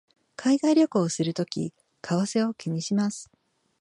[0.35, 3.29] 海外旅行をするとき為替を気にします